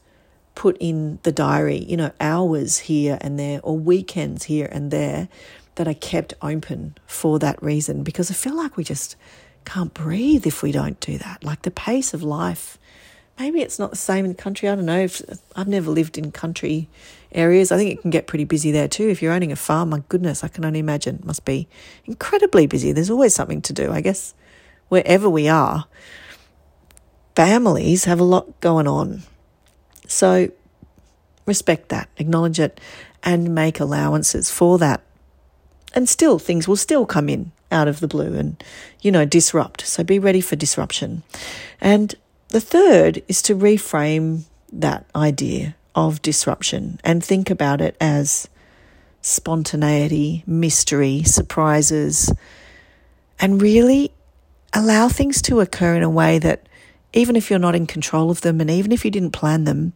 put 0.54 0.76
in 0.78 1.18
the 1.22 1.32
diary, 1.32 1.78
you 1.78 1.96
know, 1.96 2.12
hours 2.20 2.80
here 2.80 3.18
and 3.20 3.38
there 3.38 3.60
or 3.62 3.78
weekends 3.78 4.44
here 4.44 4.68
and 4.70 4.90
there 4.90 5.28
that 5.74 5.88
I 5.88 5.94
kept 5.94 6.34
open 6.40 6.96
for 7.06 7.38
that 7.40 7.60
reason 7.62 8.04
because 8.04 8.30
I 8.30 8.34
feel 8.34 8.56
like 8.56 8.76
we 8.76 8.84
just 8.84 9.16
can't 9.64 9.94
breathe 9.94 10.46
if 10.46 10.62
we 10.62 10.72
don't 10.72 10.98
do 11.00 11.18
that. 11.18 11.44
Like 11.44 11.62
the 11.62 11.70
pace 11.70 12.14
of 12.14 12.22
life, 12.22 12.78
maybe 13.38 13.60
it's 13.60 13.78
not 13.78 13.90
the 13.90 13.96
same 13.96 14.24
in 14.24 14.30
the 14.30 14.42
country. 14.42 14.68
I 14.68 14.74
don't 14.74 14.86
know. 14.86 15.00
If, 15.00 15.22
I've 15.56 15.68
never 15.68 15.90
lived 15.90 16.18
in 16.18 16.32
country 16.32 16.88
areas. 17.32 17.72
I 17.72 17.76
think 17.76 17.90
it 17.90 18.02
can 18.02 18.10
get 18.10 18.26
pretty 18.26 18.44
busy 18.44 18.70
there 18.70 18.88
too. 18.88 19.08
If 19.08 19.22
you're 19.22 19.32
owning 19.32 19.52
a 19.52 19.56
farm, 19.56 19.90
my 19.90 20.02
goodness, 20.08 20.44
I 20.44 20.48
can 20.48 20.64
only 20.64 20.78
imagine 20.78 21.16
it 21.16 21.24
must 21.24 21.44
be 21.44 21.68
incredibly 22.04 22.66
busy. 22.66 22.92
There's 22.92 23.10
always 23.10 23.34
something 23.34 23.62
to 23.62 23.72
do, 23.72 23.90
I 23.90 24.00
guess 24.00 24.34
wherever 24.88 25.28
we 25.28 25.48
are, 25.48 25.86
families 27.34 28.04
have 28.04 28.20
a 28.20 28.24
lot 28.24 28.60
going 28.60 28.86
on. 28.86 29.22
So 30.06 30.50
respect 31.46 31.88
that, 31.88 32.08
acknowledge 32.16 32.60
it, 32.60 32.80
and 33.22 33.54
make 33.54 33.80
allowances 33.80 34.50
for 34.50 34.78
that. 34.78 35.02
And 35.94 36.08
still, 36.08 36.38
things 36.38 36.68
will 36.68 36.76
still 36.76 37.06
come 37.06 37.28
in 37.28 37.52
out 37.70 37.88
of 37.88 38.00
the 38.00 38.08
blue 38.08 38.34
and, 38.34 38.62
you 39.00 39.10
know, 39.10 39.24
disrupt. 39.24 39.86
So 39.86 40.04
be 40.04 40.18
ready 40.18 40.40
for 40.40 40.56
disruption. 40.56 41.22
And 41.80 42.14
the 42.48 42.60
third 42.60 43.22
is 43.28 43.40
to 43.42 43.56
reframe 43.56 44.42
that 44.72 45.06
idea 45.14 45.76
of 45.94 46.20
disruption 46.22 47.00
and 47.04 47.24
think 47.24 47.48
about 47.48 47.80
it 47.80 47.96
as 48.00 48.48
spontaneity, 49.22 50.44
mystery, 50.46 51.22
surprises, 51.22 52.32
and 53.40 53.62
really 53.62 54.12
allow 54.72 55.08
things 55.08 55.40
to 55.42 55.60
occur 55.60 55.94
in 55.94 56.02
a 56.02 56.10
way 56.10 56.38
that 56.38 56.68
even 57.12 57.36
if 57.36 57.48
you're 57.48 57.58
not 57.58 57.74
in 57.74 57.86
control 57.86 58.30
of 58.30 58.40
them 58.42 58.60
and 58.60 58.70
even 58.70 58.92
if 58.92 59.04
you 59.04 59.10
didn't 59.10 59.30
plan 59.30 59.64
them, 59.64 59.92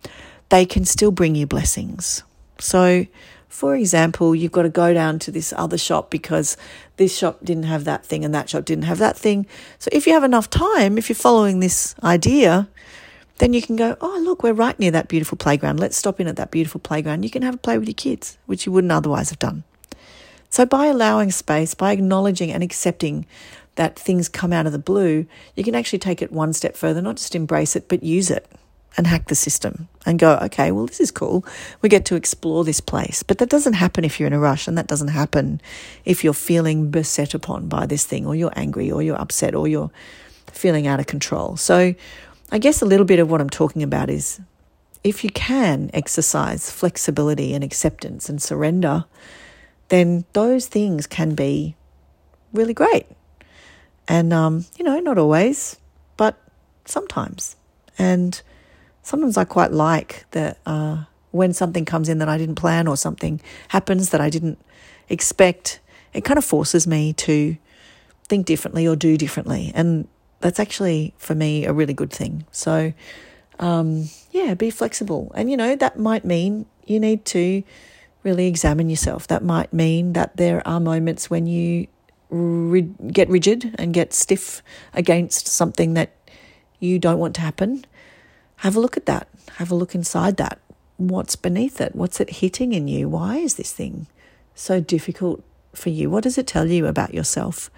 they 0.49 0.65
can 0.65 0.85
still 0.85 1.11
bring 1.11 1.35
you 1.35 1.47
blessings. 1.47 2.23
So, 2.59 3.07
for 3.49 3.75
example, 3.75 4.35
you've 4.35 4.53
got 4.53 4.63
to 4.63 4.69
go 4.69 4.93
down 4.93 5.19
to 5.21 5.31
this 5.31 5.55
other 5.57 5.79
shop 5.79 6.11
because 6.11 6.57
this 6.97 7.17
shop 7.17 7.39
didn't 7.43 7.65
have 7.65 7.85
that 7.85 8.05
thing 8.05 8.25
and 8.25 8.35
that 8.35 8.51
shop 8.51 8.65
didn't 8.65 8.85
have 8.85 8.99
that 8.99 9.17
thing. 9.17 9.47
So, 9.79 9.89
if 9.91 10.07
you 10.07 10.13
have 10.13 10.25
enough 10.25 10.51
time, 10.51 10.99
if 10.99 11.09
you're 11.09 11.17
following 11.17 11.61
this 11.61 11.95
idea, 12.05 12.69
then 13.39 13.55
you 13.55 13.63
can 13.63 13.77
go, 13.77 13.97
oh, 14.01 14.21
look, 14.23 14.43
we're 14.43 14.53
right 14.53 14.79
near 14.79 14.91
that 14.91 15.09
beautiful 15.09 15.39
playground. 15.39 15.81
Let's 15.81 15.97
stop 15.97 16.21
in 16.21 16.29
at 16.29 16.37
that 16.37 16.51
beautiful 16.51 16.81
playground. 16.81 17.23
You 17.23 17.31
can 17.31 17.43
have 17.43 17.55
a 17.55 17.59
play 17.59 17.79
with 17.79 17.89
your 17.89 17.95
kids, 17.95 18.37
which 18.47 18.67
you 18.67 18.73
wouldn't 18.73 18.93
otherwise 18.93 19.31
have 19.31 19.39
done. 19.39 19.65
So, 20.51 20.67
by 20.67 20.87
allowing 20.87 21.31
space, 21.31 21.75
by 21.75 21.93
acknowledging 21.93 22.53
and 22.53 22.63
accepting 22.63 23.27
that 23.77 23.99
things 23.99 24.29
come 24.29 24.53
out 24.53 24.67
of 24.67 24.73
the 24.73 24.79
blue, 24.79 25.27
you 25.55 25.65
can 25.65 25.75
actually 25.75 26.01
take 26.01 26.21
it 26.21 26.33
one 26.33 26.53
step 26.53 26.77
further, 26.77 27.01
not 27.01 27.17
just 27.17 27.35
embrace 27.35 27.77
it, 27.77 27.89
but 27.89 28.03
use 28.03 28.31
it 28.31 28.47
and 28.97 29.07
hack 29.07 29.29
the 29.29 29.35
system 29.35 29.89
and 30.07 30.19
go, 30.19 30.39
okay, 30.43 30.73
well, 30.73 30.87
this 30.87 31.01
is 31.01 31.11
cool. 31.11 31.45
We 31.83 31.89
get 31.89 32.05
to 32.07 32.17
explore 32.17 32.65
this 32.65 32.81
place. 32.81 33.23
But 33.23 33.39
that 33.39 33.49
doesn't 33.49 33.75
happen 33.75 34.05
if 34.05 34.19
you're 34.19 34.27
in 34.27 34.33
a 34.33 34.39
rush, 34.41 34.67
and 34.67 34.77
that 34.79 34.89
doesn't 34.89 35.09
happen 35.09 35.61
if 36.05 36.25
you're 36.25 36.33
feeling 36.33 36.91
beset 36.91 37.35
upon 37.35 37.69
by 37.69 37.87
this 37.87 38.05
thing, 38.05 38.27
or 38.27 38.35
you're 38.35 38.53
angry, 38.57 38.91
or 38.91 39.03
you're 39.03 39.21
upset, 39.21 39.55
or 39.55 39.69
you're 39.69 39.91
feeling 40.47 40.87
out 40.87 41.01
of 41.01 41.07
control. 41.07 41.57
So, 41.57 41.95
I 42.51 42.59
guess 42.59 42.81
a 42.81 42.87
little 42.87 43.05
bit 43.05 43.19
of 43.19 43.31
what 43.31 43.41
I'm 43.41 43.51
talking 43.51 43.83
about 43.83 44.09
is 44.09 44.41
if 45.05 45.23
you 45.23 45.31
can 45.31 45.91
exercise 45.93 46.71
flexibility 46.71 47.55
and 47.55 47.63
acceptance 47.63 48.29
and 48.29 48.41
surrender, 48.41 49.05
then 49.89 50.25
those 50.33 50.67
things 50.67 51.07
can 51.07 51.35
be 51.35 51.77
really 52.53 52.75
great. 52.75 53.07
And, 54.09 54.33
um, 54.33 54.65
you 54.79 54.85
know, 54.85 54.99
not 55.01 55.19
always, 55.19 55.77
but 56.17 56.39
sometimes. 56.87 57.57
And 57.99 58.41
sometimes 59.09 59.39
I 59.39 59.45
quite 59.45 59.73
like 59.73 60.27
that 60.33 60.59
uh, 60.67 61.05
when 61.31 61.55
something 61.55 61.87
comes 61.87 62.11
in 62.11 62.19
that 62.19 62.29
I 62.29 62.37
didn't 62.37 62.57
plan 62.57 62.87
or 62.87 62.97
something 62.97 63.41
happens 63.69 64.11
that 64.11 64.21
I 64.21 64.29
didn't 64.29 64.59
expect, 65.09 65.81
it 66.13 66.25
kind 66.25 66.37
of 66.37 66.45
forces 66.45 66.87
me 66.87 67.15
to 67.15 67.57
think 68.29 68.45
differently 68.45 68.87
or 68.87 68.97
do 68.97 69.17
differently. 69.17 69.73
And 69.75 70.09
that's 70.41 70.61
actually, 70.61 71.15
for 71.17 71.35
me, 71.35 71.65
a 71.65 71.73
really 71.73 71.95
good 71.95 72.13
thing. 72.13 72.45
So, 72.53 72.93
um, 73.59 74.11
yeah, 74.31 74.53
be 74.53 74.69
flexible. 74.69 75.33
And, 75.35 75.51
you 75.51 75.57
know, 75.57 75.75
that 75.75 75.99
might 75.99 76.27
mean 76.27 76.67
you 76.85 77.01
need 77.01 77.25
to 77.27 77.63
really 78.25 78.47
examine 78.47 78.91
yourself. 78.91 79.27
That 79.29 79.43
might 79.43 79.73
mean 79.73 80.13
that 80.13 80.37
there 80.37 80.61
are 80.69 80.81
moments 80.81 81.31
when 81.31 81.47
you 81.47 81.87
get 83.11 83.31
rigid 83.31 83.75
and 83.79 83.95
get 83.95 84.13
stiff 84.13 84.63
against 84.93 85.49
something 85.49 85.95
that 85.95 86.11
you 86.79 86.99
don't 86.99 87.19
want 87.19 87.35
to 87.37 87.41
happen, 87.41 87.87
have 88.59 88.77
a 88.77 88.81
look 88.81 88.97
at 88.97 89.07
that. 89.07 89.29
Have 89.57 89.71
a 89.71 89.75
look 89.75 89.95
inside 89.95 90.37
that. 90.37 90.59
What's 90.97 91.37
beneath 91.37 91.81
it? 91.81 91.95
What's 91.95 92.21
it 92.21 92.31
hitting 92.31 92.73
in 92.73 92.89
you? 92.89 93.09
Why 93.09 93.37
is 93.37 93.55
this 93.55 93.73
thing 93.73 94.07
so 94.55 94.81
difficult 94.81 95.43
for 95.75 95.91
you? 95.91 96.11
What 96.11 96.25
does 96.25 96.39
it 96.39 96.47
tell 96.47 96.67
you 96.67 96.87
about 96.87 97.15
yourself? 97.15 97.71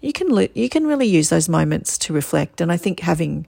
You 0.00 0.12
can 0.12 0.48
you 0.54 0.68
can 0.68 0.86
really 0.86 1.06
use 1.06 1.28
those 1.28 1.48
moments 1.48 1.98
to 1.98 2.12
reflect, 2.12 2.60
and 2.60 2.70
I 2.70 2.76
think 2.76 3.00
having 3.00 3.46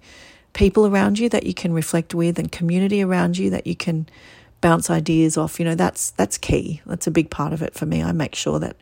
people 0.52 0.87
around 0.87 1.18
you 1.18 1.28
that 1.28 1.44
you 1.44 1.54
can 1.54 1.72
reflect 1.72 2.14
with 2.14 2.38
and 2.38 2.50
community 2.50 3.02
around 3.02 3.38
you 3.38 3.50
that 3.50 3.66
you 3.66 3.76
can 3.76 4.08
bounce 4.60 4.90
ideas 4.90 5.37
off, 5.37 5.58
you 5.58 5.64
know, 5.64 5.75
that's 5.75 6.10
that's 6.12 6.38
key. 6.38 6.80
That's 6.87 7.06
a 7.06 7.12
big 7.12 7.30
part 7.30 7.52
of 7.52 7.62
it 7.62 7.75
for 7.75 7.87
me. 7.87 8.02
I 8.02 8.12
make 8.12 8.34
sure 8.34 8.58
that 8.58 8.76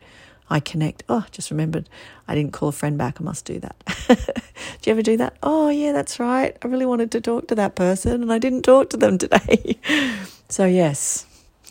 I 0.49 0.59
connect. 0.59 1.03
Oh, 1.09 1.25
just 1.31 1.51
remembered 1.51 1.89
I 2.27 2.35
didn't 2.35 2.53
call 2.53 2.69
a 2.69 2.73
friend 2.73 2.97
back. 2.97 3.19
I 3.19 3.23
must 3.23 3.45
do 3.45 3.59
that. 3.59 3.75
do 4.07 4.89
you 4.89 4.91
ever 4.91 5.01
do 5.01 5.17
that? 5.17 5.35
Oh, 5.43 5.69
yeah, 5.69 5.91
that's 5.91 6.19
right. 6.19 6.55
I 6.61 6.67
really 6.67 6.85
wanted 6.85 7.11
to 7.11 7.21
talk 7.21 7.47
to 7.47 7.55
that 7.55 7.75
person 7.75 8.21
and 8.21 8.31
I 8.31 8.39
didn't 8.39 8.63
talk 8.63 8.89
to 8.91 8.97
them 8.97 9.17
today. 9.17 9.77
so, 10.49 10.65
yes, 10.65 11.25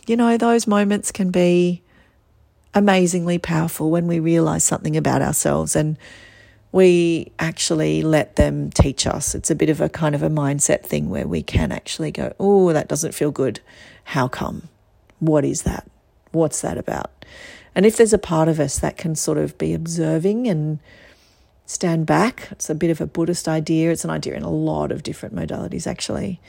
you 0.05 0.15
know, 0.15 0.37
those 0.37 0.67
moments 0.67 1.11
can 1.11 1.31
be 1.31 1.81
amazingly 2.73 3.39
powerful 3.39 3.89
when 3.89 4.05
we 4.07 4.19
realize 4.19 4.63
something 4.63 4.95
about 4.95 5.21
ourselves 5.21 5.75
and 5.75 5.97
we 6.71 7.31
actually 7.39 8.03
let 8.03 8.35
them 8.35 8.69
teach 8.69 9.07
us. 9.07 9.33
It's 9.33 9.49
a 9.49 9.55
bit 9.55 9.69
of 9.69 9.81
a 9.81 9.89
kind 9.89 10.13
of 10.13 10.21
a 10.21 10.29
mindset 10.29 10.83
thing 10.83 11.09
where 11.09 11.27
we 11.27 11.41
can 11.41 11.71
actually 11.71 12.11
go, 12.11 12.33
oh, 12.39 12.71
that 12.73 12.87
doesn't 12.87 13.15
feel 13.15 13.31
good. 13.31 13.61
How 14.03 14.27
come? 14.27 14.67
What 15.19 15.43
is 15.43 15.63
that? 15.63 15.89
What's 16.31 16.61
that 16.61 16.77
about? 16.77 17.25
And 17.77 17.85
if 17.85 17.95
there's 17.95 18.11
a 18.11 18.17
part 18.17 18.47
of 18.47 18.59
us 18.59 18.79
that 18.79 18.97
can 18.97 19.13
sort 19.13 19.37
of 19.37 19.55
be 19.59 19.75
observing 19.75 20.47
and 20.47 20.79
stand 21.67 22.07
back, 22.07 22.47
it's 22.49 22.71
a 22.71 22.73
bit 22.73 22.89
of 22.89 22.99
a 22.99 23.05
Buddhist 23.05 23.47
idea. 23.47 23.91
It's 23.91 24.03
an 24.03 24.09
idea 24.09 24.33
in 24.33 24.41
a 24.41 24.49
lot 24.49 24.91
of 24.91 25.03
different 25.03 25.35
modalities, 25.35 25.85
actually. 25.85 26.41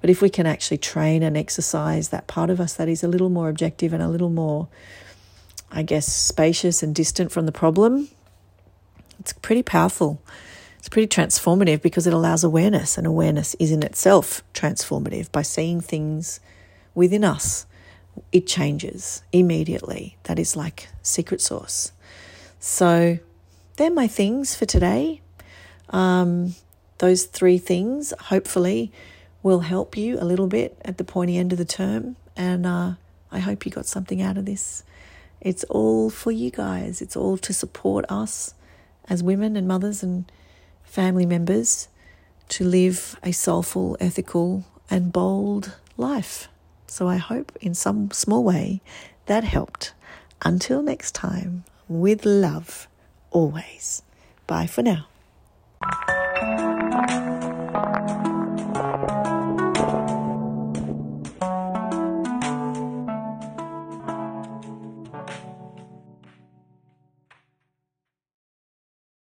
But 0.00 0.08
if 0.08 0.22
we 0.22 0.30
can 0.30 0.46
actually 0.46 0.78
train 0.78 1.22
and 1.22 1.36
exercise 1.36 2.08
that 2.08 2.28
part 2.28 2.48
of 2.48 2.62
us 2.62 2.72
that 2.72 2.88
is 2.88 3.04
a 3.04 3.08
little 3.08 3.28
more 3.28 3.50
objective 3.50 3.92
and 3.92 4.02
a 4.02 4.08
little 4.08 4.30
more, 4.30 4.68
I 5.70 5.82
guess, 5.82 6.10
spacious 6.10 6.82
and 6.82 6.94
distant 6.94 7.30
from 7.30 7.44
the 7.44 7.52
problem, 7.52 8.08
it's 9.18 9.34
pretty 9.34 9.62
powerful. 9.62 10.22
It's 10.78 10.88
pretty 10.88 11.08
transformative 11.08 11.82
because 11.82 12.06
it 12.06 12.14
allows 12.14 12.42
awareness, 12.42 12.96
and 12.96 13.06
awareness 13.06 13.54
is 13.58 13.70
in 13.70 13.82
itself 13.82 14.42
transformative 14.54 15.30
by 15.30 15.42
seeing 15.42 15.82
things 15.82 16.40
within 16.94 17.22
us 17.22 17.66
it 18.32 18.46
changes 18.46 19.22
immediately. 19.32 20.16
That 20.24 20.38
is 20.38 20.56
like 20.56 20.88
secret 21.02 21.40
sauce. 21.40 21.92
So 22.58 23.18
they're 23.76 23.90
my 23.90 24.06
things 24.06 24.54
for 24.54 24.66
today. 24.66 25.20
Um, 25.90 26.54
those 26.98 27.24
three 27.24 27.58
things 27.58 28.12
hopefully 28.20 28.92
will 29.42 29.60
help 29.60 29.96
you 29.96 30.18
a 30.20 30.24
little 30.24 30.46
bit 30.46 30.76
at 30.84 30.98
the 30.98 31.04
pointy 31.04 31.38
end 31.38 31.52
of 31.52 31.58
the 31.58 31.64
term. 31.64 32.16
And 32.36 32.66
uh, 32.66 32.92
I 33.32 33.38
hope 33.38 33.64
you 33.64 33.72
got 33.72 33.86
something 33.86 34.20
out 34.20 34.36
of 34.36 34.44
this. 34.44 34.84
It's 35.40 35.64
all 35.64 36.10
for 36.10 36.30
you 36.30 36.50
guys, 36.50 37.00
it's 37.00 37.16
all 37.16 37.38
to 37.38 37.54
support 37.54 38.04
us 38.10 38.54
as 39.08 39.22
women 39.22 39.56
and 39.56 39.66
mothers 39.66 40.02
and 40.02 40.30
family 40.84 41.24
members 41.24 41.88
to 42.50 42.64
live 42.64 43.18
a 43.22 43.32
soulful, 43.32 43.96
ethical, 44.00 44.64
and 44.90 45.12
bold 45.12 45.76
life. 45.96 46.48
So 46.90 47.06
I 47.06 47.18
hope 47.18 47.56
in 47.60 47.72
some 47.72 48.10
small 48.10 48.42
way 48.42 48.80
that 49.26 49.44
helped. 49.44 49.94
Until 50.42 50.82
next 50.82 51.14
time, 51.14 51.62
with 51.86 52.26
love, 52.26 52.88
always. 53.30 54.02
Bye 54.48 54.66
for 54.66 54.82
now. 54.82 55.06